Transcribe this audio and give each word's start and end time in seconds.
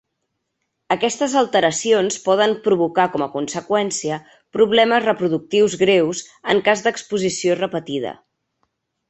Aquestes 0.93 1.33
alteracions 1.41 2.17
poden 2.27 2.55
provocar 2.67 3.05
com 3.17 3.25
a 3.25 3.27
conseqüència 3.35 4.17
problemes 4.59 5.05
reproductius 5.07 5.77
greus 5.85 6.23
en 6.55 6.65
cas 6.71 6.85
d'exposició 6.89 7.61
repetida. 7.63 8.17